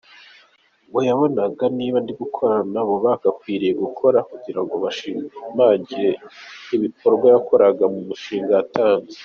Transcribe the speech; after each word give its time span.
Ngo 0.87 0.99
yabonaga 1.09 1.65
‘niba 1.77 1.97
ndigukora 2.03 2.57
nabo 2.73 2.93
bagakwiye 3.05 3.69
gukora’ 3.81 4.17
kugirango 4.29 4.75
bashimangira 4.83 6.11
ibikorwa 6.75 7.25
yakoraga 7.33 7.85
mu 7.95 8.01
mushinga 8.09 8.51
yatanze. 8.59 9.17